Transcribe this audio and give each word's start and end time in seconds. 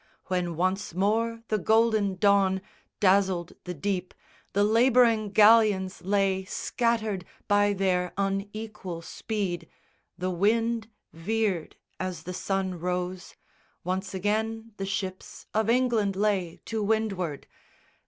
When 0.29 0.55
once 0.55 0.95
more 0.95 1.43
the 1.49 1.59
golden 1.59 2.15
dawn 2.15 2.61
Dazzled 2.99 3.53
the 3.65 3.75
deep, 3.75 4.15
the 4.53 4.63
labouring 4.63 5.29
galleons 5.29 6.01
lay 6.01 6.43
Scattered 6.45 7.23
by 7.47 7.73
their 7.73 8.11
unequal 8.17 9.03
speed. 9.03 9.69
The 10.17 10.31
wind 10.31 10.89
Veered 11.13 11.75
as 11.99 12.23
the 12.23 12.33
sun 12.33 12.79
rose. 12.79 13.35
Once 13.83 14.15
again 14.15 14.71
the 14.77 14.87
ships 14.87 15.45
Of 15.53 15.69
England 15.69 16.15
lay 16.15 16.61
to 16.65 16.81
windward. 16.81 17.45